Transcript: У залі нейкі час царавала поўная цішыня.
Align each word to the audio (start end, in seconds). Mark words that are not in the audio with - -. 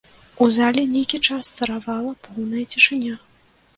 У 0.43 0.45
залі 0.55 0.85
нейкі 0.93 1.19
час 1.29 1.51
царавала 1.59 2.11
поўная 2.27 2.65
цішыня. 2.73 3.13